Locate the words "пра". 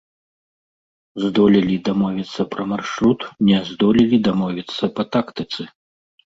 2.55-2.63